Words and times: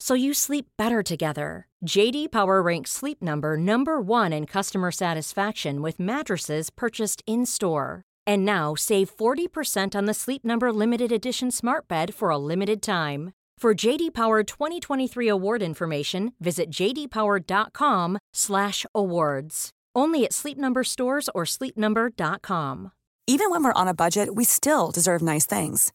so 0.00 0.14
you 0.14 0.34
sleep 0.34 0.66
better 0.76 1.02
together. 1.02 1.66
JD 1.86 2.32
Power 2.32 2.60
ranks 2.62 2.90
Sleep 2.90 3.22
Number 3.22 3.56
number 3.56 4.00
1 4.00 4.32
in 4.32 4.46
customer 4.46 4.90
satisfaction 4.90 5.80
with 5.82 6.00
mattresses 6.00 6.70
purchased 6.70 7.22
in-store. 7.26 8.02
And 8.26 8.44
now 8.44 8.74
save 8.74 9.14
40% 9.14 9.94
on 9.94 10.06
the 10.06 10.14
Sleep 10.14 10.44
Number 10.44 10.72
limited 10.72 11.12
edition 11.12 11.50
Smart 11.50 11.86
Bed 11.88 12.14
for 12.14 12.30
a 12.30 12.38
limited 12.38 12.82
time. 12.82 13.32
For 13.58 13.74
JD 13.74 14.14
Power 14.14 14.42
2023 14.44 15.28
award 15.28 15.62
information, 15.62 16.32
visit 16.40 16.70
jdpower.com/awards. 16.70 19.70
Only 19.96 20.24
at 20.24 20.32
Sleep 20.32 20.58
Number 20.58 20.84
stores 20.84 21.28
or 21.34 21.44
sleepnumber.com. 21.44 22.92
Even 23.26 23.50
when 23.50 23.64
we're 23.64 23.72
on 23.72 23.88
a 23.88 23.94
budget, 23.94 24.34
we 24.36 24.44
still 24.44 24.90
deserve 24.90 25.22
nice 25.22 25.44
things. 25.44 25.92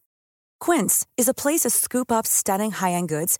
Quince 0.59 1.05
is 1.17 1.27
a 1.27 1.33
place 1.33 1.61
to 1.61 1.69
scoop 1.69 2.11
up 2.11 2.27
stunning 2.27 2.71
high-end 2.71 3.09
goods 3.09 3.39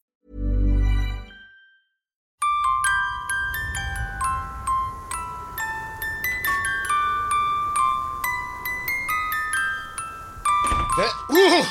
Det, 11.01 11.33
oh, 11.33 11.65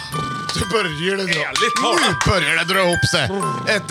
så 0.58 0.64
börjar 0.72 1.16
det 1.16 1.26
dra. 1.26 1.50
Nu 2.06 2.30
börjar 2.30 2.56
det 2.56 2.74
dra 2.74 2.80
ihop 2.80 3.04
sig. 3.10 3.24
Ett 3.76 3.90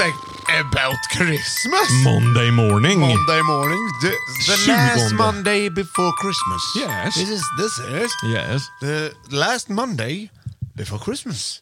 about 0.50 1.00
Christmas. 1.16 1.90
Monday 2.04 2.52
morning. 2.52 3.00
Monday 3.00 3.42
morning. 3.44 3.80
The, 4.02 4.14
the 4.48 4.72
last 4.72 5.14
Monday 5.14 5.70
before 5.70 6.12
Christmas. 6.22 6.64
Yes. 6.76 7.16
This 7.16 7.30
is, 7.30 7.44
this 7.58 7.80
is 7.80 8.12
Yes. 8.24 8.62
the 8.82 9.14
last 9.30 9.70
Monday 9.70 10.30
before 10.76 11.00
Christmas. 11.00 11.62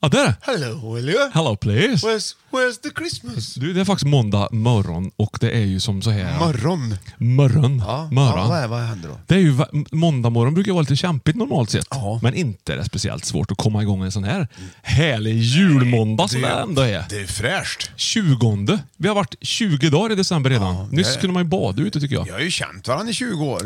Ja, 0.00 0.08
det 0.08 0.18
är 0.18 0.24
det. 0.26 0.36
Hello, 0.40 0.94
will 0.94 1.08
you? 1.08 1.30
Hello 1.34 1.56
please. 1.56 2.06
Where's, 2.06 2.34
where's 2.50 2.80
the 2.82 2.88
Christmas? 2.98 3.54
Du, 3.54 3.72
det 3.72 3.80
är 3.80 3.84
faktiskt 3.84 4.06
måndag 4.06 4.48
morgon 4.52 5.10
och 5.16 5.36
det 5.40 5.50
är 5.50 5.64
ju 5.64 5.80
som 5.80 6.02
så 6.02 6.10
här. 6.10 6.38
Morgon. 6.38 6.96
Morgon. 7.18 7.82
Ja, 7.86 8.08
morgon. 8.12 8.38
ja, 8.38 8.46
vad, 8.48 8.58
är- 8.58 8.66
vad 8.68 8.80
händer 8.80 9.08
då? 9.08 9.18
Det 9.26 9.34
är 9.34 9.38
ju, 9.38 9.54
måndag 9.92 10.30
morgon 10.30 10.54
brukar 10.54 10.72
vara 10.72 10.80
lite 10.82 10.96
kämpigt 10.96 11.36
normalt 11.36 11.70
sett. 11.70 11.86
Ja. 11.90 12.20
Men 12.22 12.34
inte 12.34 12.72
är 12.72 12.76
det 12.76 12.84
speciellt 12.84 13.24
svårt 13.24 13.50
att 13.50 13.58
komma 13.58 13.82
igång 13.82 14.02
en 14.02 14.12
sån 14.12 14.24
här 14.24 14.48
härlig 14.82 15.36
julmåndag 15.36 16.28
som 16.28 16.40
det 16.42 16.48
ändå 16.48 16.82
är. 16.82 17.04
Det 17.10 17.20
är 17.20 17.26
fräscht. 17.26 17.90
20. 17.96 18.78
Vi 18.96 19.08
har 19.08 19.14
varit 19.14 19.34
20 19.40 19.90
dagar 19.90 20.12
i 20.12 20.14
december 20.14 20.50
redan. 20.50 20.88
Nyss 20.90 21.14
det- 21.14 21.20
kunde 21.20 21.34
man 21.34 21.42
ju 21.42 21.48
bada 21.48 21.82
ute 21.82 22.00
tycker 22.00 22.14
jag. 22.14 22.24
Vi 22.24 22.30
har 22.30 22.40
ju 22.40 22.50
känt 22.50 22.88
varandra 22.88 23.10
i 23.10 23.14
20 23.14 23.44
år. 23.44 23.62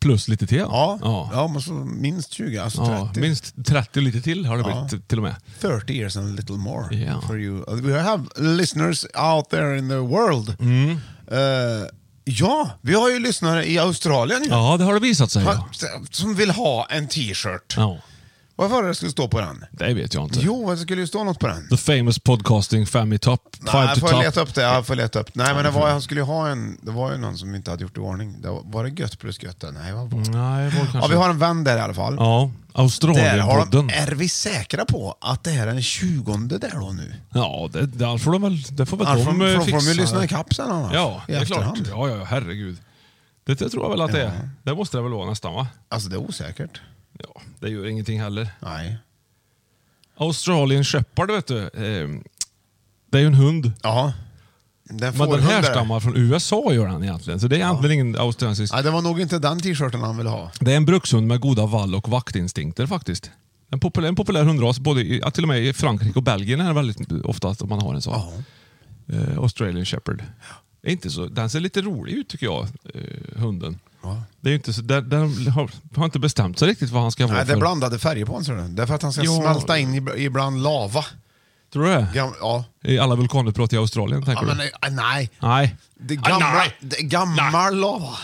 Plus 0.00 0.28
lite 0.28 0.46
till. 0.46 0.58
Ja, 0.58 0.98
ja. 1.02 1.30
ja. 1.32 1.48
men 1.48 1.62
så 1.62 1.72
minst 1.72 2.32
20, 2.32 2.58
alltså 2.58 2.82
Ja, 2.82 3.06
30. 3.06 3.20
minst 3.20 3.54
30 3.66 3.98
och 3.98 4.02
lite 4.02 4.20
till 4.20 4.46
har 4.46 4.56
det 4.56 4.64
Ja. 4.70 4.86
blivit 4.88 5.08
till 5.08 5.18
och 5.18 5.22
med. 5.24 5.34
30 5.60 5.92
years 5.94 6.16
and 6.16 6.28
a 6.28 6.36
little 6.36 6.56
more 6.56 6.96
Yeah. 6.96 7.26
for 7.26 7.40
you. 7.40 7.80
We 7.82 8.00
have 8.00 8.24
listeners 8.36 9.04
out 9.14 9.50
there 9.50 9.78
in 9.78 9.88
the 9.88 9.94
world. 9.96 10.56
Mm. 10.60 10.90
Eh, 11.30 11.88
ja, 12.24 12.70
vi 12.80 12.94
har 12.94 13.10
ju 13.10 13.18
lyssnare 13.18 13.66
i 13.70 13.78
Australien. 13.78 14.46
Ja, 14.50 14.76
det 14.78 14.84
har 14.84 14.94
det 14.94 15.00
visat 15.00 15.30
sig. 15.30 15.44
Ja. 15.44 15.52
Ha- 15.52 15.68
Som 16.10 16.34
vill 16.34 16.50
ha 16.50 16.86
en 16.90 17.08
t-shirt. 17.08 17.74
Ja, 17.76 17.98
Vad 18.58 18.70
var 18.70 18.82
det 18.82 18.94
skulle 18.94 19.10
stå 19.10 19.28
på 19.28 19.40
den? 19.40 19.64
det 19.70 19.94
vet 19.94 20.14
jag 20.14 20.24
inte. 20.24 20.40
Jo, 20.42 20.70
det 20.70 20.76
skulle 20.76 21.00
ju 21.00 21.06
stå 21.06 21.24
något 21.24 21.38
på 21.38 21.46
den. 21.46 21.68
The 21.68 21.76
famous 21.76 22.18
podcasting 22.18 22.86
family 22.86 23.18
top. 23.18 23.56
Nej, 23.60 23.72
Five 23.72 23.84
jag 23.84 23.94
to 23.94 24.00
får 24.00 24.08
top. 24.08 24.22
leta 24.22 24.40
upp 24.40 24.54
det. 24.54 24.62
Jag 24.62 24.86
får 24.86 24.94
leta 24.94 25.20
upp. 25.20 25.34
Nej, 25.34 25.54
men 25.54 25.64
det 25.64 25.70
var, 25.70 25.90
han 25.90 26.02
skulle 26.02 26.20
ju 26.20 26.24
ha 26.24 26.48
en... 26.48 26.78
Det 26.82 26.90
var 26.90 27.12
ju 27.12 27.18
någon 27.18 27.38
som 27.38 27.54
inte 27.54 27.70
hade 27.70 27.82
gjort 27.82 27.96
i 27.96 28.00
ordning. 28.00 28.42
Det 28.42 28.50
var, 28.50 28.62
var 28.64 28.84
det 28.84 28.90
gött 29.00 29.18
plus 29.18 29.42
gött? 29.42 29.64
Nej, 29.72 29.92
vad 29.92 30.10
var 30.10 30.20
det? 30.20 30.30
Nej, 30.30 30.70
det 30.70 30.76
var 30.76 30.84
kanske... 30.84 30.98
Ja, 30.98 31.06
vi 31.06 31.14
har 31.14 31.30
en 31.30 31.38
vän 31.38 31.64
där 31.64 31.76
i 31.76 31.80
alla 31.80 31.94
fall. 31.94 32.14
Ja, 32.18 32.50
de, 32.72 32.80
Australienpodden. 32.82 33.90
är 33.90 34.10
vi 34.14 34.28
säkra 34.28 34.84
på 34.84 35.16
att 35.20 35.44
det 35.44 35.50
här 35.50 35.66
är 35.66 35.72
den 35.72 35.82
20 35.82 36.36
där 36.36 36.80
då 36.80 36.92
nu? 36.92 37.14
Ja, 37.34 37.68
det, 37.72 37.86
där 37.86 38.18
får 38.18 38.32
de 38.32 38.42
väl, 38.42 38.62
det 38.62 38.86
får 38.86 38.96
väl 38.96 39.06
Ja, 39.08 39.14
de 39.14 39.24
får, 39.24 39.46
eh, 39.48 39.54
får, 39.54 39.58
får 39.58 39.64
fixa. 39.64 39.78
de 39.78 39.86
ju 39.86 39.94
lyssna 40.00 40.24
i 40.24 40.28
kapp 40.28 40.54
sen 40.54 40.70
annars. 40.70 40.94
Ja, 40.94 41.22
det 41.26 41.34
är 41.34 41.44
klart. 41.44 41.78
Ja, 41.90 42.08
ja, 42.08 42.24
herregud. 42.24 42.76
Det, 43.46 43.58
det 43.58 43.68
tror 43.68 43.84
jag 43.84 43.90
väl 43.90 44.00
att 44.00 44.12
det 44.12 44.22
är. 44.22 44.50
Det 44.62 44.74
måste 44.74 44.96
det 44.96 45.02
väl 45.02 45.12
vara 45.12 45.28
nästan 45.28 45.54
va? 45.54 45.66
Alltså 45.88 46.08
det 46.08 46.16
är 46.16 46.20
osäkert. 46.20 46.80
Ja, 47.18 47.40
det 47.60 47.68
gör 47.68 47.86
ingenting 47.86 48.20
heller. 48.20 48.48
Nej. 48.60 48.98
Australian 50.16 50.84
Shepherd 50.84 51.30
vet 51.30 51.46
du. 51.46 51.62
Eh, 51.62 52.08
det 53.10 53.18
är 53.18 53.20
ju 53.20 53.26
en 53.26 53.34
hund. 53.34 53.72
Ja. 53.82 54.12
Den 54.90 55.14
Men 55.18 55.30
den 55.30 55.42
härstammar 55.42 56.00
från 56.00 56.16
USA 56.16 56.72
gör 56.72 56.86
den 56.86 57.02
egentligen. 57.04 57.40
Så 57.40 57.48
det 57.48 57.56
är 57.56 57.58
egentligen 57.58 57.92
ingen 57.94 58.16
australiensisk. 58.16 58.74
Nej, 58.74 58.82
det 58.82 58.90
var 58.90 59.02
nog 59.02 59.20
inte 59.20 59.38
den 59.38 59.60
t-shirten 59.60 60.00
han 60.00 60.16
ville 60.16 60.30
ha. 60.30 60.50
Det 60.60 60.72
är 60.72 60.76
en 60.76 60.84
brukshund 60.84 61.26
med 61.26 61.40
goda 61.40 61.66
vall 61.66 61.94
och 61.94 62.08
vaktinstinkter 62.08 62.86
faktiskt. 62.86 63.30
En 63.70 63.80
populär, 63.80 64.08
en 64.08 64.16
populär 64.16 64.44
hundras, 64.44 64.80
både 64.80 65.00
i, 65.00 65.18
ja, 65.18 65.30
till 65.30 65.44
och 65.44 65.48
med 65.48 65.64
i 65.64 65.72
Frankrike 65.72 66.18
och 66.18 66.22
Belgien 66.22 66.60
är 66.60 66.68
det 66.68 66.74
väldigt 66.74 67.12
ofta 67.24 67.48
att 67.48 67.68
man 67.68 67.80
har 67.80 67.94
en 67.94 68.02
sån. 68.02 68.44
Eh, 69.06 69.38
Australian 69.38 69.84
Shepherd. 69.84 70.24
Är 70.82 70.90
inte 70.90 71.10
så, 71.10 71.26
den 71.26 71.50
ser 71.50 71.60
lite 71.60 71.82
rolig 71.82 72.12
ut 72.12 72.28
tycker 72.28 72.46
jag, 72.46 72.66
eh, 72.94 73.40
hunden. 73.40 73.78
Det 74.40 74.50
är 74.50 74.54
inte 74.54 74.72
så, 74.72 74.82
den, 74.82 75.08
den 75.08 75.46
har, 75.48 75.70
har 75.96 76.04
inte 76.04 76.18
bestämt 76.18 76.58
sig 76.58 76.68
riktigt 76.68 76.90
vad 76.90 77.02
han 77.02 77.12
ska 77.12 77.26
vara 77.26 77.36
Nej, 77.36 77.46
det 77.46 77.52
är 77.52 77.54
för. 77.54 77.60
blandade 77.60 77.98
färger 77.98 78.24
på 78.24 78.32
honom. 78.32 78.74
Det 78.74 78.82
är 78.82 78.86
för 78.86 78.94
att 78.94 79.02
han 79.02 79.12
ska 79.12 79.22
Ja. 79.22 79.40
smälta 79.42 79.78
in 79.78 79.94
i- 79.94 80.24
ibland 80.24 80.62
lava. 80.62 81.04
Tror 81.72 81.84
du 81.84 81.90
det? 81.90 82.08
Gam, 82.14 82.32
ja. 82.40 82.64
I 82.84 82.98
alla 82.98 83.14
vulkanutbrott 83.14 83.72
i 83.72 83.76
Australien 83.76 84.22
tänker 84.24 84.42
ja, 84.46 84.50
du? 84.52 84.56
men 84.56 84.56
nej, 84.56 84.70
nej. 84.90 85.30
Nej. 85.40 85.76
Det 86.00 86.14
är 86.14 86.18
gamla, 86.18 86.52
nej. 86.52 86.76
det 86.80 86.96
är 86.98 87.02
gammal 87.02 87.76
lava. 87.76 88.16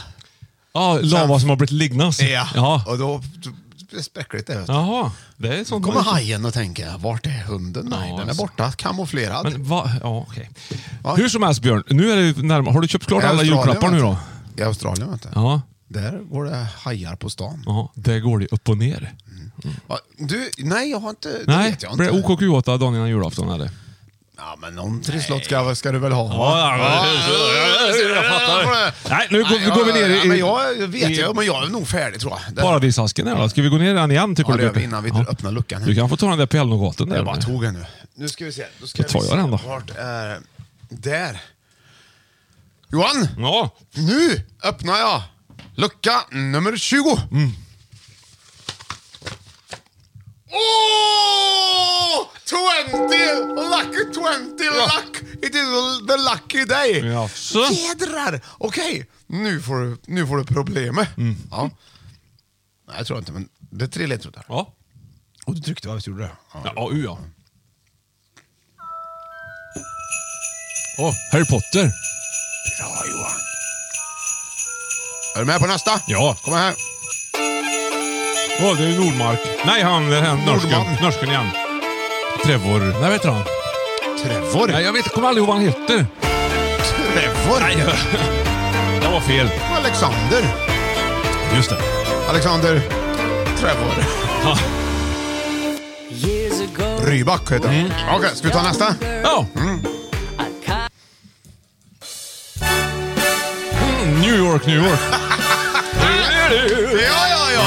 Ja, 0.72 0.98
lava 1.02 1.40
som 1.40 1.48
har 1.48 1.56
blivit 1.56 1.70
liggnas. 1.70 2.20
Ja. 2.20 2.48
ja. 2.54 2.84
Och 2.86 2.98
då 2.98 3.22
det 3.90 4.02
späckligt 4.02 4.46
det. 4.46 4.64
Jaha, 4.68 5.10
det 5.36 5.48
är 5.48 5.64
sånt 5.64 5.84
kommer 5.84 6.02
man- 6.04 6.14
hajen 6.14 6.44
och 6.44 6.54
tänker, 6.54 6.98
vart 6.98 7.26
är 7.26 7.30
hunden? 7.42 7.86
Nej, 7.90 8.10
Ja, 8.10 8.16
den 8.18 8.28
är 8.28 8.34
borta. 8.34 8.72
Kamouflerad. 8.72 9.52
Men 9.52 9.64
va? 9.64 9.90
Ja, 10.02 10.26
okej. 10.30 10.50
Ja. 11.04 11.14
Hur 11.14 11.28
som 11.28 11.42
helst 11.42 11.62
Björn, 11.62 11.82
nu 11.88 12.10
är 12.12 12.16
det 12.16 12.42
närmare. 12.42 12.72
Har 12.72 12.80
du 12.80 12.88
köpt 12.88 13.06
klart 13.06 13.24
alla 13.24 13.42
julklappar 13.42 13.90
nu 13.90 13.98
då? 14.00 14.16
I 14.56 14.62
Australien, 14.62 15.10
vet 15.10 15.22
du. 15.22 15.28
Ja. 15.34 15.60
Där 15.88 16.18
går 16.30 16.44
det 16.44 16.66
hajar 16.78 17.16
på 17.16 17.30
stan. 17.30 17.62
Ja, 17.66 17.92
där 17.94 18.18
går 18.20 18.38
det 18.38 18.46
upp 18.52 18.68
och 18.68 18.76
ner. 18.78 19.14
Ja, 19.88 19.98
Du, 20.18 20.50
nej, 20.58 20.90
jag 20.90 20.98
har 21.00 21.10
inte... 21.10 21.28
Det 21.28 21.44
Nej, 21.56 21.70
vet 21.70 21.82
jag 21.82 21.92
inte. 21.92 22.04
det 22.04 22.10
OKQ8 22.10 22.78
dagen 22.78 22.94
innan 22.94 23.08
julafton 23.08 23.50
eller? 23.50 23.70
Ja, 24.36 24.56
men 24.60 24.74
någon 24.74 25.02
trisslott 25.02 25.44
ska, 25.44 25.74
ska 25.74 25.92
du 25.92 25.98
väl 25.98 26.12
ha? 26.12 26.28
Ja, 26.32 26.76
ja, 26.78 27.06
jag 28.14 28.24
fattar. 28.24 29.10
Nej, 29.10 29.28
nu 29.30 29.38
går, 29.42 29.48
Nej, 29.50 29.68
går 29.70 29.84
vi 29.84 29.92
ner 29.92 30.08
i, 30.08 30.18
ja, 30.18 30.24
men 30.24 30.38
jag 30.38 30.88
vet 30.88 31.16
jag, 31.16 31.36
men 31.36 31.46
jag 31.46 31.64
är 31.66 31.68
nog 31.70 31.88
färdig 31.88 32.20
tror 32.20 32.32
jag. 32.32 32.54
Det- 32.56 32.62
paradisasken. 32.62 33.26
Här, 33.26 33.36
då. 33.36 33.48
Ska 33.48 33.62
vi 33.62 33.68
gå 33.68 33.76
ner 33.76 33.90
i 33.90 33.94
den 33.94 34.10
igen 34.10 34.34
tycker 34.36 34.50
Ja, 34.50 34.56
du? 34.56 34.62
det 34.62 34.66
gör 34.66 34.74
vi 34.74 34.84
innan 34.84 35.02
vi 35.04 35.10
Ja. 35.10 35.24
öppnar 35.28 35.52
luckan. 35.52 35.80
här. 35.80 35.88
Du 35.88 35.94
kan 35.94 36.08
få 36.08 36.16
ta 36.16 36.28
den 36.28 36.38
där 36.38 36.46
pelnogaten 36.46 37.08
där. 37.08 37.16
Jag 37.16 37.24
bara 37.24 37.36
tog 37.36 37.62
den 37.62 37.74
nu. 37.74 37.84
Nu 38.14 38.28
ska 38.28 38.44
vi 38.44 38.52
se. 38.52 38.64
Då 38.80 38.86
ska 38.86 39.02
Då 39.02 39.08
tar 39.08 39.20
vi 39.20 39.26
jag 39.26 39.34
se. 39.34 39.40
den 39.40 39.50
då. 39.50 39.60
Vart 39.66 39.90
är... 39.98 40.38
Där. 40.88 41.40
Johan! 42.94 43.28
Ja, 43.38 43.76
Nu 43.94 44.46
öppnar 44.62 44.96
jag 44.98 45.22
lucka 45.76 46.24
nummer 46.30 46.76
20. 46.76 47.16
Mm. 47.30 47.50
Åh! 50.50 52.28
20! 52.44 52.58
Lucky 53.54 54.14
20 54.14 54.70
luck! 54.70 55.22
It 55.42 55.54
is 55.54 56.06
the 56.08 56.16
lucky 56.16 56.64
day! 56.64 57.12
Jaså? 57.12 57.58
Jädrar! 57.58 58.40
Okej, 58.58 59.06
Nu 59.26 59.60
får 59.62 59.80
du, 59.80 59.98
nu 60.06 60.26
får 60.26 60.36
du 60.36 60.44
problem 60.44 60.94
med. 60.94 61.06
Mm. 61.16 61.36
Ja. 61.50 61.70
Nej, 62.88 62.96
jag 62.98 63.06
tror 63.06 63.18
inte, 63.18 63.32
men 63.32 63.48
det 63.58 63.84
är 63.84 63.88
tre 63.88 64.06
ledtrådar. 64.06 64.44
Ja. 64.48 64.74
Och 65.46 65.54
du 65.54 65.60
tryckte, 65.60 65.88
va? 65.88 65.94
Visst 65.94 66.06
gjorde 66.06 66.22
du 66.22 66.26
det? 66.28 66.36
Ja, 66.54 66.72
ja, 66.76 66.88
u, 66.92 67.04
ja. 67.04 67.18
Åh, 70.98 71.12
Harry 71.32 71.44
Potter. 71.46 71.92
Bra 72.78 73.02
Johan. 73.10 73.40
Är 75.34 75.38
du 75.38 75.44
med 75.44 75.60
på 75.60 75.66
nästa? 75.66 76.00
Ja. 76.06 76.36
Kom 76.42 76.54
här. 76.54 76.74
Åh, 78.62 78.76
det 78.76 78.84
är 78.84 78.98
Nordmark. 78.98 79.40
Nej, 79.66 79.82
han, 79.82 80.10
den 80.10 80.24
här 80.24 80.34
norsken. 80.34 80.70
Nordman. 80.70 80.96
Norsken 81.02 81.28
igen. 81.28 81.50
Trevor. 82.44 82.78
Nej, 82.80 83.00
vad 83.00 83.12
heter 83.12 83.28
han? 83.30 83.44
Trevor. 84.22 84.68
Nej, 84.68 84.84
jag 84.84 84.92
vet, 84.92 85.08
kommer 85.08 85.28
aldrig 85.28 85.40
ihåg 85.46 85.48
vad 85.48 85.56
han 85.56 85.66
heter. 85.66 86.06
Trevor. 87.14 87.60
Nej, 87.60 87.76
det 89.02 89.08
var 89.08 89.20
fel. 89.20 89.50
Alexander. 89.76 90.44
Just 91.56 91.70
det. 91.70 91.78
Alexander. 92.28 92.80
Trevor. 93.60 93.94
Ja. 94.44 94.58
Rybak 97.04 97.52
heter 97.52 97.68
han. 97.68 98.16
Okej, 98.16 98.30
ska 98.34 98.48
vi 98.48 98.54
ta 98.54 98.62
nästa? 98.62 98.94
Ja. 99.22 99.46
Mm, 99.56 99.86
York, 104.54 104.66
New 104.66 104.76
York. 104.76 105.00
Ja, 107.08 107.28
ja, 107.28 107.50
ja. 107.52 107.64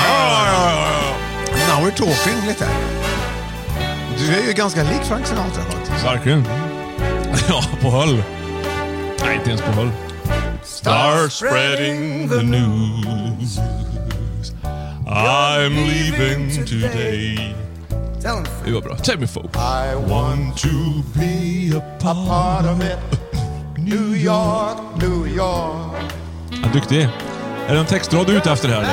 Now 1.67 1.85
we're 1.85 1.91
talking 1.91 2.47
lite. 2.47 2.67
Du 4.17 4.35
är 4.35 4.47
ju 4.47 4.53
ganska 4.53 4.83
lik 4.83 5.01
Frank 5.03 5.27
Sinatra 5.27 5.63
faktiskt. 5.63 6.05
Verkligen. 6.05 6.45
Ja, 7.49 7.63
på 7.81 7.89
höll. 7.89 8.23
Nej, 9.23 9.35
inte 9.35 9.49
ens 9.49 9.61
på 9.61 9.71
höll. 9.71 9.91
Start 10.63 11.31
spreading 11.31 12.29
the 12.29 12.43
news. 12.43 13.59
I'm 15.07 15.75
leaving 15.87 16.65
today. 16.65 17.55
Det 18.65 18.71
var 18.71 18.81
bra. 18.81 18.95
Tell 18.95 19.19
me 19.19 19.27
folk. 19.27 19.55
I 19.55 19.95
want 20.09 20.57
to 20.57 20.69
be 21.13 21.77
a 21.77 21.81
part 21.99 22.65
of 22.65 22.83
it. 22.83 23.19
New 23.77 24.15
York, 24.15 24.77
New 25.01 25.27
York. 25.27 25.86
Ja, 26.67 26.73
duktig. 26.73 27.01
Är 27.67 27.73
det 27.73 27.79
en 27.79 27.85
textrad 27.85 28.27
du 28.27 28.33
är 28.33 28.37
ute 28.37 28.51
efter 28.51 28.69
här 28.69 28.75
eller? 28.77 28.87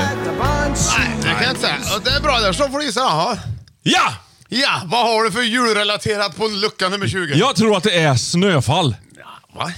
Nej, 0.99 1.17
det 1.23 1.29
kan 1.29 1.43
jag 1.43 1.50
inte 1.50 1.61
säga. 1.61 1.76
Det 2.05 2.11
är 2.11 2.21
bra 2.21 2.38
där. 2.41 2.53
Så 2.53 2.69
får 2.69 2.79
du 2.79 2.85
gissa. 2.85 3.00
Jaha. 3.00 3.38
Ja! 3.82 4.12
Ja, 4.49 4.82
vad 4.85 5.00
har 5.06 5.25
du 5.25 5.31
för 5.32 5.43
julrelaterat 5.43 6.37
på 6.37 6.49
lucka 6.49 6.88
nummer 6.88 7.09
20? 7.09 7.35
Jag 7.35 7.56
tror 7.56 7.76
att 7.76 7.82
det 7.82 7.99
är 8.00 8.15
snöfall. 8.15 8.97
Va? 9.55 9.73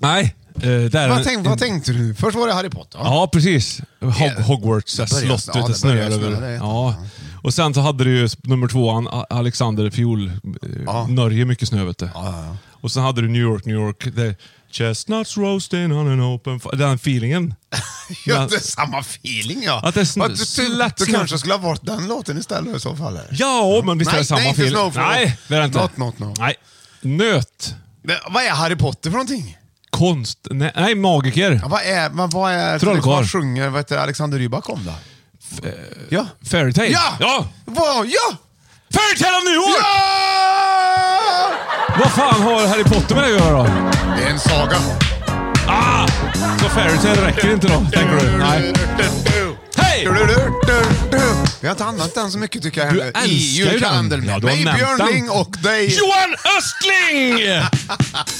Nej. 0.00 0.34
Eh, 0.54 0.60
det 0.62 0.94
är 0.94 1.08
Vad, 1.08 1.18
en- 1.18 1.24
tänk, 1.24 1.46
vad 1.46 1.58
tänkte 1.58 1.92
du? 1.92 2.14
Först 2.14 2.36
var 2.36 2.46
det 2.46 2.52
Harry 2.54 2.70
Potter. 2.70 2.98
va? 2.98 3.04
Ja, 3.06 3.28
precis. 3.32 3.80
Hog 4.00 4.12
Hogwarts, 4.44 4.96
Det 4.96 5.02
det 5.04 5.10
börjar- 5.10 5.36
slottet, 5.38 5.46
ja, 5.46 5.52
det 5.54 5.60
det 5.60 5.62
börjar 5.62 5.74
snöar 5.74 6.10
snöa, 6.10 6.28
över. 6.28 6.30
det 6.30 6.46
vet 6.52 6.60
jag. 6.60 6.68
Ja. 6.68 6.94
Och 7.42 7.54
sen 7.54 7.74
så 7.74 7.80
hade 7.80 8.04
du 8.04 8.16
ju 8.18 8.28
nummer 8.42 8.68
tvåan, 8.68 9.08
A- 9.08 9.26
Alexander 9.30 9.90
Fiol. 9.90 10.32
Ja. 10.86 11.06
Norge 11.06 11.44
mycket 11.44 11.68
snö 11.68 11.84
vet 11.84 11.98
du. 11.98 12.04
Ja, 12.04 12.10
ja, 12.14 12.44
ja. 12.46 12.56
Och 12.80 12.92
sen 12.92 13.02
hade 13.02 13.20
du 13.20 13.28
New 13.28 13.42
York, 13.42 13.64
New 13.64 13.76
York. 13.76 13.98
The 14.16 14.34
chestnuts 14.74 15.36
roasting 15.36 15.92
on 15.92 16.08
an 16.08 16.20
open 16.20 16.60
fire. 16.60 16.76
Den 16.76 16.94
feelingen. 16.94 17.54
Ja, 18.26 18.46
det 18.50 18.56
är 18.56 18.60
samma 18.60 18.98
feeling 19.00 19.62
ja. 19.62 19.80
Att 19.84 19.94
det 19.94 20.00
är 20.00 20.04
sn- 20.04 20.28
du, 20.28 20.34
du, 20.34 20.44
slätt 20.46 20.96
du 20.96 21.06
kanske 21.06 21.38
skulle 21.38 21.54
ha 21.54 21.58
varit 21.58 21.86
den 21.86 22.06
låten 22.06 22.38
istället 22.38 22.76
i 22.76 22.80
så 22.80 22.96
fall. 22.96 23.18
Ja, 23.30 23.82
men 23.84 23.98
visst 23.98 24.12
är 24.12 24.18
det 24.18 24.24
samma 24.24 24.40
nej, 24.40 24.48
inte 24.48 24.60
feeling? 24.60 24.78
Snowfall. 24.80 25.10
Nej, 25.10 25.38
det 25.48 25.54
är 25.54 25.58
det 25.60 25.64
inte. 25.66 25.78
Not, 25.78 25.96
not, 25.96 26.18
not. 26.18 26.38
Nej. 26.38 26.54
Nöt. 27.00 27.74
Det, 28.02 28.20
vad 28.30 28.44
är 28.44 28.50
Harry 28.50 28.76
Potter 28.76 29.10
för 29.10 29.16
någonting? 29.18 29.58
Konst. 29.90 30.38
Nej, 30.50 30.72
nej 30.76 30.94
magiker. 30.94 31.60
Ja, 31.62 31.68
vad 31.68 31.82
är, 31.82 32.08
vad, 32.08 32.32
vad 32.32 32.52
är 32.52 32.78
Trollkarl. 32.78 33.10
vad 33.10 33.30
sjunger 33.30 33.68
vad 33.68 33.80
heter 33.80 33.98
Alexander 33.98 34.38
Rybak 34.38 34.68
om 34.68 34.84
då? 34.84 34.92
ja. 36.08 36.26
Fairytale. 36.50 36.88
Ja! 36.88 37.16
ja! 37.20 37.48
Vad? 37.64 38.06
Ja! 38.06 38.36
Fairytale 38.94 39.36
of 39.36 39.44
New 39.44 39.54
York! 39.54 39.76
Ja! 39.82 41.13
Vad 41.98 42.12
fan 42.12 42.42
har 42.42 42.66
Harry 42.68 42.84
Potter 42.84 43.14
med 43.14 43.24
det 43.24 43.34
att 43.36 43.40
göra 43.40 43.58
då? 43.58 43.64
Det 44.16 44.22
är 44.24 44.30
en 44.30 44.38
saga. 44.38 44.76
Ah! 45.68 46.06
Så 46.62 46.68
Fairytale 46.68 47.26
räcker 47.26 47.52
inte 47.52 47.66
då, 47.68 47.74
tänker 47.92 48.16
du? 48.20 48.38
Nej. 48.38 48.72
Hej! 49.76 50.08
Vi 51.60 51.66
har 51.68 51.72
inte 51.74 51.84
använt 51.84 52.14
den 52.14 52.30
så 52.30 52.38
mycket 52.38 52.62
tycker 52.62 52.80
jag 52.84 52.94
Du 52.94 53.00
heller. 53.02 53.06
älskar 53.22 53.28
i 53.30 53.72
ju 53.72 53.78
den. 53.78 54.24
Ja, 54.28 54.38
du 54.38 54.46
har 54.46 54.64
nämnt 54.64 54.76
Björn 54.78 54.98
den. 54.98 55.06
Ling 55.06 55.30
och 55.30 55.56
dig. 55.62 55.98
Johan 55.98 56.34
Östling! 56.58 57.36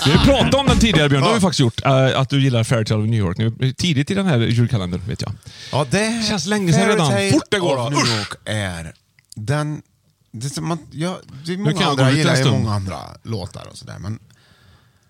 Vi 0.06 0.12
har 0.12 0.24
pratat 0.24 0.54
om 0.54 0.66
den 0.66 0.78
tidigare 0.78 1.08
Björn, 1.08 1.22
det 1.22 1.28
har 1.28 1.34
vi 1.34 1.40
faktiskt 1.40 1.60
gjort. 1.60 1.84
eh, 1.84 2.20
att 2.20 2.30
du 2.30 2.42
gillar 2.42 2.64
Fairytale 2.64 3.02
of 3.02 3.08
New 3.08 3.18
York. 3.20 3.38
Nu, 3.38 3.72
tidigt 3.72 4.10
i 4.10 4.14
den 4.14 4.26
här 4.26 4.38
julkalendern, 4.38 5.00
vet 5.08 5.22
jag. 5.22 5.32
Ja, 5.72 5.86
det 5.90 6.26
Känns 6.28 6.46
länge 6.46 6.72
sedan 6.72 6.86
redan. 6.88 7.30
Fort 7.32 7.44
det 7.50 7.58
går. 7.58 7.90
New. 7.90 7.98
York 7.98 8.32
är 8.44 8.92
den... 9.36 9.82
Det, 10.36 10.56
är 10.56 10.60
man, 10.60 10.78
ja, 10.90 11.18
det 11.46 11.52
är 11.52 11.58
många 11.58 11.70
jag 11.70 11.82
andra, 11.82 12.02
jag 12.08 12.18
gillar 12.18 12.36
ju 12.36 12.50
många 12.50 12.72
andra 12.74 12.98
låtar 13.22 13.66
och 13.70 13.76
sådär. 13.76 13.98
Men 13.98 14.18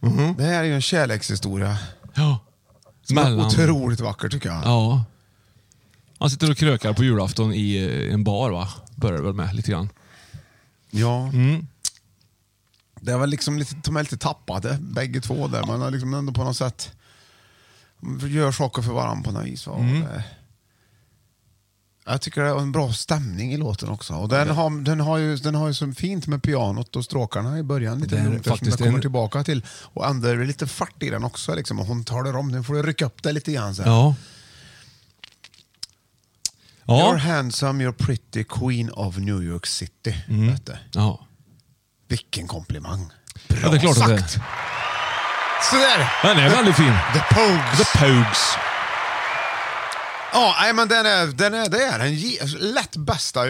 Mhm. 0.01 0.35
det 0.39 0.45
här 0.45 0.59
är 0.59 0.65
ju 0.65 0.75
en 0.75 0.83
kärlekshistoria. 0.83 1.79
Ja. 2.15 2.39
Som 3.03 3.19
är 3.19 3.47
otroligt 3.47 4.01
vacker 4.01 4.29
tycker 4.29 4.49
jag. 4.49 4.61
Ja. 4.65 5.05
Han 6.19 6.31
sitter 6.31 6.51
och 6.51 6.57
krökar 6.57 6.93
på 6.93 7.05
julafton 7.05 7.53
i 7.55 7.77
eh, 7.77 8.15
en 8.15 8.25
bar 8.25 8.51
va? 8.51 8.69
Börjar 8.97 9.23
väl 9.23 9.33
med 9.33 9.55
lite 9.55 9.71
grann. 9.71 9.89
Ja. 10.91 11.29
Mm. 11.29 11.67
Det 13.01 13.17
väl 13.19 13.31
liksom 13.31 13.59
lite, 13.59 13.75
de 13.85 13.97
är 13.97 14.03
lite 14.03 14.17
tappade 14.17 14.79
bägge 14.81 15.21
två 15.21 15.49
där. 15.49 15.63
Man 15.67 15.81
har 15.81 15.91
liksom 15.91 16.15
ändå 16.15 16.33
på 16.33 16.45
något 16.45 16.57
sätt 16.57 16.93
gör 18.29 18.53
saker 18.53 18.83
för 18.83 18.93
varandra 18.93 19.25
på 19.25 19.31
något 19.39 19.47
vis. 19.47 19.67
va. 19.67 19.73
Och 19.73 19.81
Mm. 19.81 20.07
Jag 22.07 22.21
tycker 22.21 22.41
det 22.43 22.49
är 22.49 22.59
en 22.59 22.73
bra 22.73 22.93
stämning 22.93 23.53
i 23.53 23.57
låten 23.57 23.89
också. 23.89 24.15
Och 24.15 24.29
den, 24.29 24.51
har, 24.51 24.85
den, 24.85 25.01
har 25.01 25.19
ju, 25.19 25.37
den 25.37 25.55
har 25.55 25.67
ju 25.69 25.75
så 25.75 25.93
fint 25.93 26.27
med 26.27 26.43
pianot 26.43 26.97
och 26.97 27.05
stråkarna 27.05 27.59
i 27.59 27.63
början. 27.63 27.99
Lite 27.99 28.17
Det 28.17 28.21
är 28.21 28.25
noter 28.25 28.43
som 28.43 28.51
faktiskt 28.53 28.71
jag 28.71 28.79
kommer 28.87 28.95
en- 28.95 29.01
tillbaka 29.01 29.45
till. 29.45 29.65
Och 29.69 30.07
ändå 30.07 30.29
är 30.29 30.37
det 30.37 30.45
lite 30.45 30.67
fart 30.67 31.03
i 31.03 31.11
den 31.11 31.25
också. 31.25 31.55
Liksom. 31.55 31.81
Och 31.81 31.87
hon 31.87 32.05
talar 32.05 32.37
om, 32.37 32.49
nu 32.49 32.63
får 32.63 32.75
du 32.75 32.83
rycka 32.83 33.07
upp 33.07 33.23
det 33.23 33.33
lite 33.33 33.53
grann. 33.53 33.75
Så 33.75 33.83
här. 33.83 33.91
Ja. 33.91 34.15
You're 36.87 36.95
Ja. 37.13 37.17
handsome, 37.17 37.85
you're 37.85 37.93
pretty, 37.93 38.45
queen 38.45 38.91
of 38.91 39.17
New 39.17 39.43
York 39.43 39.67
City. 39.67 40.15
Mm. 40.29 40.55
Ja. 40.93 41.27
Vilken 42.09 42.47
komplimang. 42.47 43.07
Bra 43.49 43.59
Ja, 43.63 43.69
det 43.69 43.77
är 43.77 43.81
klart 43.81 43.97
att 43.99 44.07
det 44.09 44.15
är. 44.15 44.19
sagt. 44.19 44.33
Sådär. 45.71 46.13
Den 46.23 46.39
är 46.39 46.51
väldigt 46.51 46.77
fin. 46.77 46.93
The 47.15 47.35
Pogues. 47.35 47.79
The 47.93 47.99
Pogues. 47.99 48.39
Ja, 50.35 50.57
nej, 50.61 50.73
men 50.73 50.89
den 50.89 51.07
är, 51.07 51.27
den 51.27 51.55
är, 51.55 51.69
det 51.69 51.83
är 51.85 51.99
den 51.99 52.73
lätt 52.75 52.97
bästa 52.97 53.41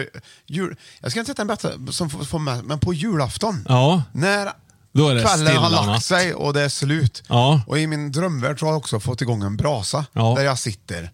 jul... 0.45 0.75
Jag 1.01 1.11
ska 1.11 1.19
inte 1.19 1.27
säga 1.27 1.35
den 1.37 1.47
bästa 1.47 1.71
som 1.91 2.09
får, 2.09 2.23
får 2.23 2.39
med, 2.39 2.63
men 2.63 2.79
på 2.79 2.93
julafton. 2.93 3.65
Ja. 3.69 4.03
När 4.11 4.51
Då 4.91 5.09
är 5.09 5.15
det 5.15 5.21
kvällen 5.21 5.55
har 5.57 5.69
lagt 5.69 5.87
natt. 5.87 6.03
sig 6.03 6.33
och 6.33 6.53
det 6.53 6.61
är 6.61 6.69
slut. 6.69 7.23
Ja. 7.29 7.61
Och 7.67 7.79
i 7.79 7.87
min 7.87 8.11
drömvärld 8.11 8.59
så 8.59 8.65
har 8.65 8.71
jag 8.71 8.77
också 8.77 8.99
fått 8.99 9.21
igång 9.21 9.43
en 9.43 9.57
brasa 9.57 10.05
Ja. 10.13 10.33
där 10.37 10.43
jag 10.43 10.59
sitter 10.59 11.11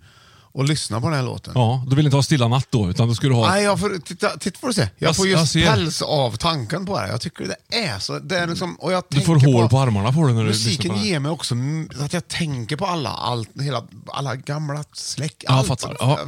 och 0.53 0.63
lyssnar 0.63 0.99
på 1.01 1.07
den 1.07 1.15
här 1.15 1.23
låten. 1.25 1.53
Ja, 1.55 1.83
du 1.87 1.95
vill 1.95 2.05
inte 2.05 2.17
ha 2.17 2.23
stilla 2.23 2.47
natt 2.47 2.67
då, 2.69 2.89
utan 2.89 3.07
då 3.07 3.15
du 3.29 3.35
ha... 3.35 3.49
Nej, 3.49 3.63
jag 3.63 3.79
får, 3.79 3.99
titta, 4.05 4.29
titta 4.37 4.59
får 4.59 4.67
du 4.67 4.73
se. 4.73 4.81
Jag, 4.81 5.09
Jag- 5.09 5.15
får 5.15 5.27
jag 5.27 5.39
just 5.39 5.53
ser. 5.53 5.65
päls 5.65 6.01
av 6.01 6.35
tanken 6.35 6.85
på 6.85 6.99
det. 7.01 7.07
Jag 7.07 7.21
tycker 7.21 7.47
det 7.69 7.77
är 7.85 7.99
så. 7.99 8.19
Det 8.19 8.37
är 8.39 8.47
liksom, 8.47 8.75
och 8.75 8.93
jag 8.93 9.03
Du 9.09 9.21
får 9.21 9.35
hål 9.53 9.69
på 9.69 9.79
armarna 9.79 10.13
på 10.13 10.25
dig 10.25 10.33
när 10.35 10.41
du 10.43 10.47
lyssnar 10.49 10.69
Musiken 10.71 10.91
på 10.91 10.97
det. 10.97 11.03
ger 11.07 11.19
mig 11.19 11.31
också 11.31 11.53
m- 11.55 11.89
att 11.99 12.13
jag 12.13 12.27
tänker 12.27 12.75
på 12.75 12.85
alla, 12.85 13.09
allt, 13.09 13.49
hela, 13.61 13.83
alla 14.13 14.35
gamla 14.35 14.83
släck. 14.93 15.43
Ja, 15.47 15.53
allt. 15.53 15.67
fattar. 15.67 15.97
Ja. 15.99 16.19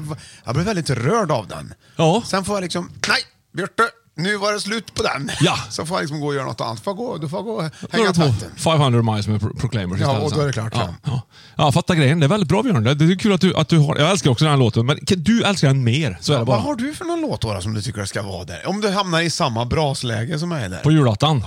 Jag 0.46 0.56
blir 0.56 0.64
väldigt 0.66 0.90
rörd 0.90 1.32
av 1.32 1.48
den. 1.48 1.74
Ja. 1.96 2.24
Sen 2.26 2.46
får 2.46 2.56
jag 2.56 2.62
liksom, 2.62 2.90
nej, 3.08 3.18
Björte, 3.54 3.84
nu 4.16 4.38
var 4.38 4.54
det 4.54 4.60
slut 4.60 4.94
på 4.94 5.04
den. 5.04 5.32
Ja. 5.42 5.58
Så 5.70 5.86
får 5.86 5.98
jag 5.98 6.02
liksom 6.02 6.20
gå 6.20 6.28
och 6.28 6.34
göra 6.36 6.46
något 6.46 6.62
annat. 6.62 6.80
Får 6.80 6.92
jag 6.92 6.98
gå, 6.98 7.18
du 7.18 7.30
får 7.30 7.38
jag 7.40 7.46
gå 7.46 7.52
och 7.54 7.64
Då 7.64 7.88
är 7.92 7.92
hänga 7.98 8.12
det 8.12 8.20
på 8.20 8.22
tvätten. 8.26 8.52
500 8.58 9.02
miles 9.02 9.28
med 9.28 9.42
Pro- 9.42 9.56
Proclaimers 9.60 10.00
Ja, 10.02 10.18
och 10.20 10.32
då 10.32 10.42
är 10.42 10.48
det 10.48 10.54
klart, 10.54 10.74
Ja, 10.76 10.82
ja. 11.04 11.12
ja. 11.12 11.22
ja, 11.58 11.72
fattar 11.72 11.96
grejen. 11.96 12.20
Det 12.20 12.26
är 12.26 12.28
väldigt 12.28 12.50
bra 12.50 12.64
Björn. 12.64 12.84
Det 12.84 12.94
det 12.94 13.06
är 13.06 13.16
kul 13.20 13.34
att 13.34 13.42
du, 13.42 13.56
att 13.56 13.68
du 13.70 13.78
har... 13.78 13.98
Jag 13.98 14.12
älskar 14.12 14.30
också 14.32 14.46
den 14.46 14.52
här 14.52 14.60
låten, 14.60 14.86
men 14.86 14.98
du 15.18 15.44
älskar 15.44 15.68
den 15.68 15.84
mer. 15.84 16.18
Så 16.22 16.34
är 16.34 16.38
det 16.38 16.40
Vad 16.40 16.48
bara. 16.48 16.60
har 16.60 16.76
du 16.76 16.94
för 16.94 17.06
någon 17.06 17.22
låt 17.22 17.42
då, 17.42 17.62
som 17.62 17.74
du 17.74 17.82
tycker 17.82 18.06
ska 18.06 18.22
vara 18.24 18.44
där? 18.44 18.68
Om 18.68 18.82
du 18.82 18.90
hamnar 18.90 19.22
i 19.22 19.30
samma 19.30 19.66
brasläge 19.66 20.40
som 20.40 20.50
mig 20.50 20.70
där. 20.70 20.80
På 20.80 20.92
julafton? 20.92 21.44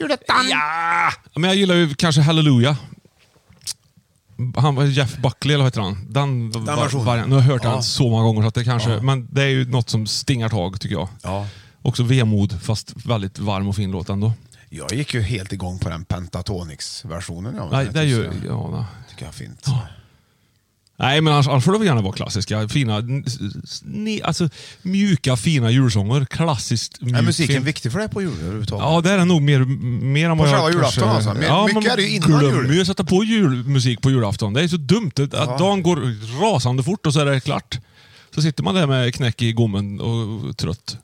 Julatan. 0.00 0.36
Ja! 0.50 1.12
Men 1.34 1.44
jag 1.50 1.56
gillar 1.56 1.74
ju 1.74 1.94
kanske 1.94 2.20
Hallelujah. 2.20 2.76
Han 4.56 4.74
var 4.74 4.84
Jeff 4.84 5.16
Buckley, 5.16 5.54
eller 5.54 5.64
vad 5.64 5.72
heter 5.72 5.80
han? 5.80 6.06
Den, 6.10 6.50
den 6.50 6.64
versionen. 6.64 7.28
Nu 7.30 7.34
har 7.36 7.42
jag 7.42 7.48
hört 7.50 7.64
Ja. 7.64 7.70
den 7.70 7.82
så 7.82 8.08
många 8.08 8.22
gånger, 8.22 8.42
så 8.42 8.48
att 8.48 8.54
det 8.54 8.64
kanske, 8.64 8.90
Ja. 8.90 9.02
men 9.02 9.28
det 9.30 9.42
är 9.42 9.46
ju 9.48 9.70
något 9.70 9.90
som 9.90 10.06
stingar 10.06 10.48
tag, 10.48 10.80
tycker 10.80 10.94
jag. 10.96 11.08
Ja. 11.22 11.46
Också 11.82 12.02
vemod, 12.02 12.62
fast 12.62 12.94
väldigt 13.06 13.38
varm 13.38 13.68
och 13.68 13.76
fin 13.76 13.90
låt 13.90 14.08
ändå. 14.08 14.32
Jag 14.70 14.92
gick 14.92 15.14
ju 15.14 15.20
helt 15.22 15.52
igång 15.52 15.78
på 15.78 15.88
den 15.88 16.04
Pentatonix-versionen. 16.04 17.54
Ja, 17.56 17.68
Nej, 17.72 17.88
det 17.92 18.04
ju... 18.04 18.30
tycker 18.32 18.46
Ja, 18.46 18.70
nej. 18.72 18.84
jag 19.18 19.28
är 19.28 19.32
fint. 19.32 19.66
Nej, 21.00 21.20
men 21.20 21.32
annars, 21.32 21.48
annars 21.48 21.64
får 21.64 21.78
det 21.78 21.84
gärna 21.86 22.00
vara 22.02 22.12
klassiska, 22.12 22.68
fina, 22.68 23.02
ni, 23.84 24.22
alltså, 24.22 24.48
mjuka, 24.82 25.36
fina 25.36 25.70
julsånger. 25.70 26.24
Klassiskt 26.24 27.00
mjuk, 27.00 27.16
Är 27.16 27.22
musiken 27.22 27.54
fin. 27.54 27.64
viktig 27.64 27.92
för 27.92 27.98
dig 27.98 28.08
på 28.08 28.22
jul 28.22 28.32
överhuvudtaget? 28.40 28.84
Ja, 28.84 29.00
det 29.00 29.10
är 29.10 29.18
det 29.18 29.24
nog 29.24 29.42
mer, 29.42 29.60
mer 30.04 30.30
än 30.30 30.38
vad 30.38 30.48
På 30.48 30.54
jag 30.54 30.62
själva 30.64 30.70
julafton 30.78 31.08
alltså? 31.08 31.34
Men- 31.34 31.42
Ja, 31.42 31.66
mycket 31.66 31.74
man 31.82 31.92
är 31.92 31.96
det 31.96 32.02
ju 32.02 32.10
innan 32.16 32.40
glömmer 32.40 32.62
jul. 32.64 32.74
ju 32.74 32.80
att 32.80 32.86
sätta 32.86 33.04
på 33.04 33.24
julmusik 33.24 34.00
på 34.02 34.10
julafton. 34.10 34.52
Det 34.52 34.62
är 34.62 34.68
så 34.68 34.76
dumt. 34.76 35.12
Att 35.16 35.34
att 35.34 35.58
dagen 35.58 35.82
går 35.82 35.96
rasande 36.42 36.82
fort 36.82 37.06
och 37.06 37.12
så 37.12 37.20
är 37.20 37.26
det 37.26 37.40
klart. 37.40 37.78
Så 38.34 38.42
sitter 38.42 38.62
man 38.62 38.74
där 38.74 38.86
med 38.86 39.14
knäck 39.14 39.42
i 39.42 39.52
gommen 39.52 40.00
och 40.00 40.56
trött. 40.56 40.96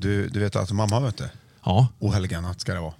Du, 0.00 0.28
du 0.28 0.40
vet 0.40 0.56
att 0.56 0.70
mamma 0.72 1.00
vet 1.00 1.16
det. 1.16 1.30
Ja, 1.64 1.86
Ohelgannat 1.98 2.60
ska 2.60 2.74
det 2.74 2.80
vara. 2.80 2.94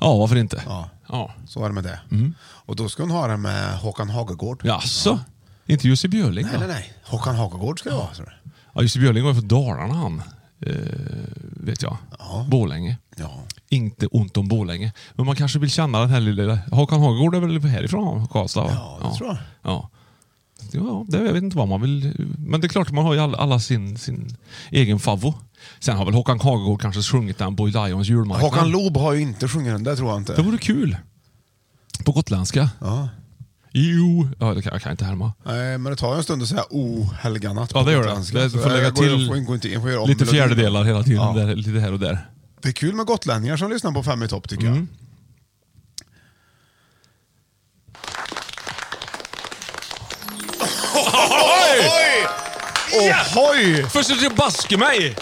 ja 0.00 0.16
varför 0.16 0.36
inte? 0.36 0.62
Ja. 0.66 0.88
Ja. 1.08 1.30
Så 1.46 1.64
är 1.64 1.68
det 1.68 1.74
med 1.74 1.84
det. 1.84 2.00
Mm. 2.10 2.34
Och 2.40 2.76
då 2.76 2.88
ska 2.88 3.02
hon 3.02 3.10
ha 3.10 3.26
den 3.26 3.42
med 3.42 3.78
Håkan 3.78 4.10
Hagegård. 4.10 4.60
Jaså? 4.64 5.18
Inte 5.66 5.88
Jussi 5.88 6.08
Björling 6.08 6.44
Nej, 6.46 6.54
då? 6.54 6.58
nej, 6.60 6.68
nej. 6.68 6.92
Håkan 7.04 7.36
Hagegård 7.36 7.78
ska 7.80 7.90
det 7.90 7.96
vara. 7.96 8.08
Ja, 8.74 8.82
Jussi 8.82 8.98
Björling 8.98 9.24
var 9.24 9.34
från 9.34 9.48
Dalarna 9.48 9.94
han. 9.94 10.22
Eh, 10.60 10.74
vet 11.40 11.82
jag. 11.82 11.96
Borlänge. 12.46 12.96
Ja. 13.16 13.30
Inte 13.68 14.06
ont 14.06 14.36
om 14.36 14.48
Borlänge. 14.48 14.92
Men 15.14 15.26
man 15.26 15.36
kanske 15.36 15.58
vill 15.58 15.70
känna 15.70 16.00
den 16.00 16.10
här 16.10 16.20
lilla... 16.20 16.58
Håkan 16.72 17.00
Hagegård 17.00 17.34
är 17.34 17.40
väl 17.40 17.60
härifrån 17.64 18.28
Karlstad? 18.28 18.62
va? 18.62 18.70
Ja, 18.74 19.08
det 19.10 19.16
tror 19.16 19.28
jag. 19.28 19.38
Ja. 19.62 19.88
Ja, 20.72 21.04
det, 21.08 21.18
jag 21.24 21.32
vet 21.32 21.42
inte 21.42 21.56
vad 21.56 21.68
man 21.68 21.80
vill... 21.80 22.12
Men 22.38 22.60
det 22.60 22.66
är 22.66 22.68
klart, 22.68 22.90
man 22.90 23.04
har 23.04 23.14
ju 23.14 23.20
alla, 23.20 23.38
alla 23.38 23.58
sin, 23.60 23.98
sin 23.98 24.36
egen 24.70 24.98
favvo. 24.98 25.34
Sen 25.80 25.96
har 25.96 26.04
väl 26.04 26.14
Håkan 26.14 26.40
Hagegård 26.40 26.80
kanske 26.80 27.02
sjungit 27.02 27.38
den 27.38 27.56
på 27.56 27.66
Lions 27.66 28.08
julmarknad. 28.08 28.50
Håkan 28.50 28.70
Loob 28.70 28.96
har 28.96 29.12
ju 29.12 29.20
inte 29.20 29.48
sjungit 29.48 29.72
den, 29.72 29.84
det 29.84 29.96
tror 29.96 30.08
jag 30.10 30.18
inte. 30.18 30.34
Det 30.36 30.42
vore 30.42 30.58
kul. 30.58 30.96
På 32.04 32.12
gotländska. 32.12 32.70
Ja. 32.80 33.08
Jo. 33.72 34.28
Ja, 34.38 34.54
det 34.54 34.62
kan, 34.62 34.72
jag 34.72 34.82
kan 34.82 34.92
inte 34.92 35.04
härma. 35.04 35.32
Nej, 35.44 35.78
men 35.78 35.90
det 35.92 35.96
tar 35.96 36.12
ju 36.12 36.16
en 36.16 36.22
stund 36.22 36.42
att 36.42 36.48
säga 36.48 36.64
ohelgannat 36.70 37.70
Ja, 37.74 37.80
på 37.80 37.86
det 37.86 37.92
gör 37.92 38.02
det. 38.02 38.42
det 38.44 38.50
får 38.50 38.68
lägga 38.70 38.82
jag 38.82 38.96
till 38.96 39.30
inte- 39.36 39.80
får 39.80 39.90
göra 39.90 40.00
om 40.00 40.08
lite 40.08 40.26
fjärdedelar 40.26 40.84
hela 40.84 41.02
tiden. 41.02 41.22
Ja. 41.22 41.32
Där, 41.32 41.56
lite 41.56 41.70
här 41.80 41.92
och 41.92 41.98
där. 42.00 42.26
Det 42.62 42.68
är 42.68 42.72
kul 42.72 42.94
med 42.94 43.06
gotlänningar 43.06 43.56
som 43.56 43.70
lyssnar 43.70 43.92
på 43.92 44.02
Fem 44.02 44.22
i 44.22 44.28
topp 44.28 44.48
tycker 44.48 44.66
Mm. 44.66 44.76
jag. 44.78 44.86
Ohoj! 52.92 53.86
Du 54.20 54.28
baske 54.36 54.76
mig! 54.76 55.16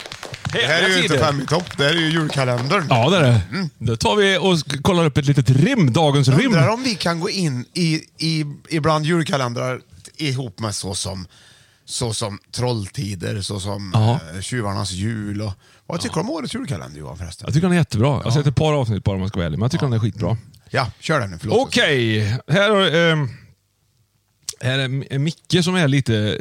Det 0.52 0.66
här 0.66 0.82
är 0.82 0.88
ju 0.88 1.02
inte 1.02 1.18
Fem 1.18 1.40
i 1.40 1.46
topp, 1.46 1.76
det 1.76 1.84
här 1.84 1.90
är 1.90 1.94
ju 1.96 2.10
julkalendern. 2.10 2.86
Ja, 2.90 3.10
det 3.10 3.16
är 3.16 3.22
det. 3.22 3.40
Då 3.78 3.96
tar 3.96 4.16
vi 4.16 4.38
och 4.38 4.82
kollar 4.82 5.04
upp 5.04 5.16
ett 5.18 5.24
litet 5.26 5.50
rim. 5.50 5.92
Dagens 5.92 6.28
rim. 6.28 6.46
Undrar 6.46 6.68
om 6.68 6.82
vi 6.82 6.94
kan 6.94 7.20
gå 7.20 7.30
in 7.30 7.64
i, 7.74 8.02
i 8.18 8.44
ibland 8.68 9.06
julkalendrar 9.06 9.80
ihop 10.16 10.60
med 10.60 10.74
så 10.74 10.94
som, 10.94 11.26
så 11.84 12.14
som 12.14 12.38
Trolltider, 12.52 13.40
så 13.42 13.60
som 13.60 13.90
Ja. 13.94 14.20
eh, 14.34 14.40
Tjuvarnas 14.40 14.90
jul. 14.92 15.42
Och, 15.42 15.52
vad 15.86 16.00
tycker 16.00 16.14
du 16.14 16.20
om 16.20 16.30
årets 16.30 16.54
julkalender 16.54 17.00
Johan 17.00 17.18
förresten? 17.18 17.44
Jag 17.46 17.54
tycker 17.54 17.66
den 17.66 17.72
är 17.76 17.80
jättebra. 17.80 18.08
Jag 18.08 18.22
har 18.24 18.30
sett 18.30 18.46
ett 18.46 18.56
par 18.56 18.72
avsnitt 18.72 19.04
bara 19.04 19.14
om 19.16 19.20
jag 19.20 19.28
ska 19.28 19.38
vara 19.38 19.46
ärlig, 19.46 19.58
men 19.58 19.64
jag 19.64 19.70
tycker 19.72 19.84
den 19.86 19.92
är 19.92 19.98
skitbra. 19.98 20.36
Ja, 20.70 20.90
kör 21.00 21.20
den 21.20 21.30
nu. 21.30 21.38
Förlåt. 21.40 21.58
Okej, 21.68 22.20
här, 22.48 22.70
har, 22.70 22.94
ehm, 23.12 23.28
här 24.60 24.78
är 24.78 25.18
Micke 25.18 25.64
som 25.64 25.74
är 25.74 25.88
lite... 25.88 26.38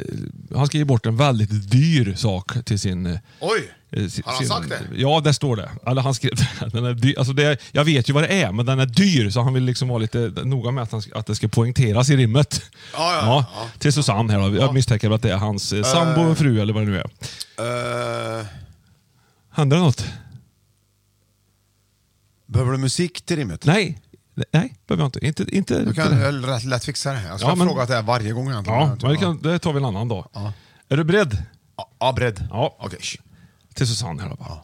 Han 0.54 0.66
ska 0.66 0.78
ge 0.78 0.84
bort 0.84 1.06
en 1.06 1.16
väldigt 1.16 1.70
dyr 1.70 2.14
sak 2.16 2.64
till 2.64 2.78
sin... 2.80 3.06
eh, 3.06 3.18
Oj! 3.40 3.70
eh, 3.90 4.06
sin- 4.08 4.22
Har 4.26 4.32
han 4.32 4.46
sagt 4.46 4.68
det? 4.68 4.80
Ja, 4.96 5.20
det 5.24 5.34
står 5.34 5.56
det. 5.56 5.70
Eller 5.86 6.02
han 6.02 6.14
skrev, 6.14 6.30
den 6.72 6.84
är 6.84 6.94
dyr, 6.94 7.18
alltså 7.18 7.32
det 7.32 7.60
jag 7.72 7.84
vet 7.84 8.08
ju 8.08 8.12
vad 8.12 8.22
det 8.22 8.42
är, 8.42 8.52
men 8.52 8.66
den 8.66 8.78
är 8.80 8.86
dyr, 8.86 9.30
så 9.30 9.40
han 9.42 9.54
vill 9.54 9.62
liksom 9.64 9.88
vara 9.88 9.98
lite 9.98 10.18
noga 10.44 10.70
med 10.70 10.82
att, 10.82 10.92
han, 10.92 11.02
att 11.14 11.26
det 11.26 11.34
ska 11.34 11.48
poängteras 11.48 12.10
i 12.10 12.16
rimmet. 12.16 12.62
Ja, 12.92 13.12
ja, 13.14 13.46
ja. 13.54 13.68
Till 13.78 13.92
Susanne 13.92 14.32
här. 14.32 14.50
då. 14.50 14.56
Jag 14.56 14.74
misstänker 14.74 15.10
att 15.10 15.22
det 15.22 15.32
är 15.32 15.36
hans 15.36 15.72
eh, 15.72 15.82
sambo, 15.82 16.34
fru 16.34 16.60
eller 16.60 16.72
vad 16.72 16.82
det 16.82 16.90
nu 16.90 16.98
är. 16.98 18.38
Eh, 18.40 18.46
Händer 19.50 19.76
det 19.76 19.82
något? 19.82 20.04
behöver 22.46 22.72
du 22.72 22.78
musik 22.78 23.20
till 23.26 23.36
rimmet? 23.36 23.64
Nej, 23.66 23.98
nej, 24.52 24.74
behöver 24.86 25.02
jag 25.02 25.08
inte. 25.08 25.26
Inte, 25.26 25.56
inte, 25.56 25.84
Du 25.84 25.94
kan 25.94 26.20
jag 26.20 26.34
lätt, 26.34 26.64
lätt 26.64 26.84
fixa 26.84 27.12
det 27.12 27.18
här. 27.18 27.28
Jag 27.28 27.40
ska 27.40 27.48
Ja, 27.48 27.54
men- 27.54 27.66
fråga 27.68 27.86
det 27.86 27.94
här 27.94 28.02
varje 28.02 28.32
gång 28.32 28.50
egentligen. 28.50 28.78
Ja, 28.80 28.96
men 29.02 29.10
det, 29.10 29.16
kan, 29.16 29.42
det 29.42 29.58
tar 29.58 29.72
vi 29.72 29.78
en 29.78 29.84
annan 29.84 30.08
dag. 30.08 30.28
Ja. 30.32 30.52
Är 30.88 30.96
du 30.96 31.04
beredd? 31.04 31.42
Ja, 31.76 31.90
ja, 32.00 32.12
beredd. 32.12 32.46
Ja. 32.50 32.76
Okej. 32.80 32.98
Till 33.74 33.86
Susanne 33.86 34.22
här 34.22 34.28
då 34.30 34.36
bara. 34.36 34.58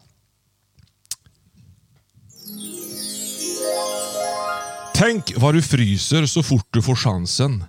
Tänk 4.95 5.33
vad 5.37 5.55
du 5.55 5.63
fryser 5.63 6.27
så 6.27 6.43
fort 6.43 6.67
du 6.71 6.83
får 6.83 6.97
chansen. 6.97 7.65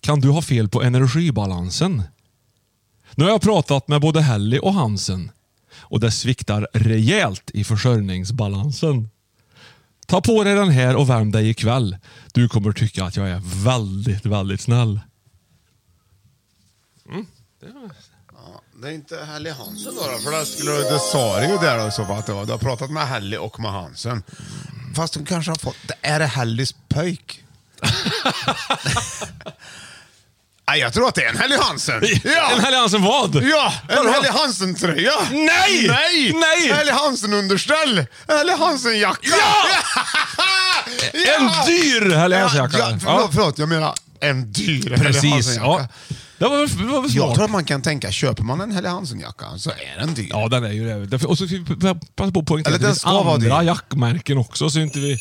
Kan 0.00 0.20
du 0.20 0.28
ha 0.30 0.42
fel 0.42 0.68
på 0.68 0.82
energibalansen? 0.82 2.02
Nu 3.14 3.24
har 3.24 3.30
jag 3.30 3.42
pratat 3.42 3.88
med 3.88 4.00
både 4.00 4.20
Helly 4.22 4.58
och 4.58 4.74
Hansen 4.74 5.30
och 5.78 6.00
det 6.00 6.10
sviktar 6.10 6.68
rejält 6.72 7.50
i 7.54 7.64
försörjningsbalansen. 7.64 9.08
Ta 10.06 10.20
på 10.20 10.44
dig 10.44 10.54
den 10.54 10.70
här 10.70 10.96
och 10.96 11.10
värm 11.10 11.32
dig 11.32 11.48
ikväll. 11.48 11.96
Du 12.32 12.48
kommer 12.48 12.72
tycka 12.72 13.04
att 13.04 13.16
jag 13.16 13.28
är 13.28 13.64
väldigt, 13.64 14.26
väldigt 14.26 14.60
snäll. 14.60 15.00
Det 18.82 18.88
är 18.88 18.92
inte 18.92 19.24
Helly 19.24 19.50
Hansen 19.50 19.94
då, 19.94 20.00
då 20.12 20.18
för 20.18 20.38
det, 20.38 20.46
skulle, 20.46 20.70
det 20.70 20.98
sa 20.98 21.40
det 21.40 21.46
ju 21.46 21.58
där 21.58 21.78
då, 21.78 21.88
i 21.88 21.90
så 21.90 22.04
fall 22.04 22.18
att 22.18 22.26
det 22.26 22.32
var, 22.32 22.46
du 22.46 22.52
har 22.52 22.58
pratat 22.58 22.90
med 22.90 23.08
Helly 23.08 23.36
och 23.36 23.60
med 23.60 23.70
Hansen. 23.70 24.22
Fast 24.94 25.14
de 25.14 25.24
kanske 25.24 25.50
har 25.50 25.56
fått, 25.56 25.76
är 26.02 26.18
det 26.18 26.26
Hellys 26.26 26.74
pöjk? 26.88 27.44
Nej, 30.70 30.80
jag 30.80 30.92
tror 30.92 31.08
att 31.08 31.14
det 31.14 31.22
är 31.24 31.28
en 31.28 31.36
Helly 31.36 31.56
Hansen. 31.56 32.02
Ja! 32.24 32.50
En 32.52 32.60
Helly 32.60 32.76
Hansen 32.76 33.02
vad? 33.02 33.34
Ja, 33.34 33.72
en 33.88 33.96
Vadå? 33.96 34.10
Helly 34.10 34.28
Hansen-tröja! 34.28 35.12
Nej! 35.30 35.86
Nej! 35.88 36.32
Nej! 36.34 36.72
Helly 36.72 36.90
Hansen-underställ! 36.90 37.98
En 38.28 38.38
Helly 38.38 38.52
Hansen-jacka! 38.52 39.18
Ja! 39.22 39.66
En 41.38 41.50
dyr 41.66 42.10
Helly 42.16 42.36
Hansen-jacka. 42.36 42.78
Ja, 42.78 42.98
förlåt, 43.00 43.30
förlåt, 43.34 43.58
jag 43.58 43.68
menar 43.68 43.94
en 44.20 44.52
dyr 44.52 44.90
Helly. 44.90 45.30
Hansen-jacka. 45.30 45.60
Ja. 45.64 45.88
Det 46.38 46.44
var 46.48 46.58
det 46.58 46.92
var 46.92 47.06
Jag 47.10 47.34
tror 47.34 47.44
att 47.44 47.50
man 47.50 47.64
kan 47.64 47.82
tänka, 47.82 48.12
köper 48.12 48.42
man 48.42 48.60
en 48.60 48.72
Helly 48.72 48.88
Hansen-jacka 48.88 49.44
så 49.58 49.70
är 49.70 50.00
den 50.00 50.14
dyr. 50.14 50.28
Ja, 50.30 50.48
den 50.48 50.64
är 50.64 50.72
ju 50.72 51.06
det. 51.06 51.24
Och 51.24 51.38
så 51.38 51.46
passa 52.16 52.32
på 52.32 52.40
att 52.40 52.46
poängtera 52.46 52.74
att 52.74 52.80
det 52.80 52.86
finns 52.86 53.04
andra 53.04 53.62
jackmärken 53.62 54.38
också, 54.38 54.70
så 54.70 54.78
inte 54.78 54.98
vi 54.98 55.12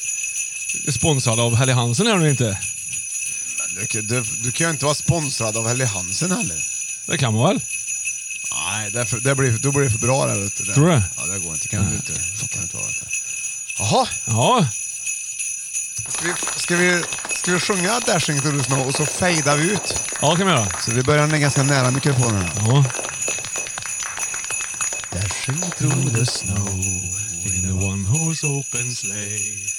är 0.87 0.91
sponsrade 0.91 1.41
av 1.41 1.55
Helly 1.55 1.73
Hansen 1.73 2.07
här 2.07 2.17
nu 2.17 2.29
inte. 2.29 2.57
Du, 3.75 4.01
du, 4.01 4.23
du 4.43 4.51
kan 4.51 4.67
ju 4.67 4.71
inte 4.71 4.85
vara 4.85 4.95
sponsrad 4.95 5.57
av 5.57 5.67
Helly 5.67 5.85
Hansen 5.85 6.31
heller. 6.31 6.57
Det 7.05 7.17
kan 7.17 7.33
man 7.33 7.47
väl? 7.47 7.59
Nej, 8.51 8.91
det, 8.91 9.01
är 9.01 9.05
för, 9.05 9.19
det 9.19 9.35
blir, 9.35 9.51
då 9.51 9.71
blir 9.71 9.83
det 9.83 9.91
för 9.91 9.99
bra 9.99 10.25
där 10.25 10.45
ute. 10.45 10.63
Tror 10.65 10.85
du 10.87 10.91
det? 10.91 11.03
Ja, 11.17 11.25
det 11.25 11.39
går 11.39 11.53
inte. 11.53 11.67
Kan 11.67 11.89
du 11.89 11.95
inte. 11.95 12.11
Kan 12.53 12.63
inte 12.63 12.77
vara 12.77 12.87
det. 12.87 13.07
Jaha, 13.79 14.07
Ja. 14.25 14.67
ska 16.09 16.27
vi, 16.27 16.33
ska, 16.59 16.75
vi, 16.75 17.03
ska 17.35 17.51
vi 17.53 17.59
sjunga 17.59 17.99
Dashing 17.99 18.41
to 18.41 18.51
the 18.51 18.63
Snow 18.63 18.87
och 18.87 18.95
så 18.95 19.05
fejdar 19.05 19.55
vi 19.57 19.63
ut? 19.71 20.01
Ja, 20.21 20.35
kan 20.35 20.47
vi 20.47 20.53
göra. 20.53 20.67
Så 20.85 20.91
vi 20.91 21.03
börjar 21.03 21.27
ner 21.27 21.37
ganska 21.37 21.63
nära 21.63 21.91
mikrofonen. 21.91 22.49
Ja. 22.55 22.85
Dashing 25.11 25.61
through 25.77 26.09
the 26.15 26.25
snow 26.25 26.79
In 27.55 27.69
a 27.69 27.85
one 27.85 28.03
horse 28.05 28.47
open 28.47 28.95
sleigh 28.95 29.69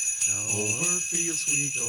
Over 0.55 1.01
fields 1.01 1.45
we 1.49 1.71
go 1.81 1.89